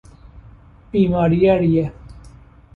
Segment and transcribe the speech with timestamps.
[0.91, 1.93] بیماری ریه